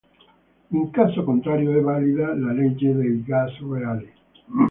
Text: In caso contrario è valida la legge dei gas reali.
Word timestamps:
In 0.71 0.89
caso 0.89 1.23
contrario 1.23 1.77
è 1.77 1.79
valida 1.79 2.33
la 2.35 2.51
legge 2.53 2.91
dei 2.91 3.21
gas 3.23 3.51
reali. 3.59 4.11